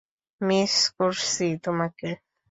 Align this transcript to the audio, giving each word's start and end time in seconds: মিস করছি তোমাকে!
মিস 0.41 0.75
করছি 0.97 1.45
তোমাকে! 1.65 2.09